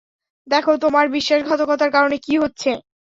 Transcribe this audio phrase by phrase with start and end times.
[0.47, 2.69] দেখো তোমার বিশ্বাসঘাতকতার কারণে কী হচ্ছে।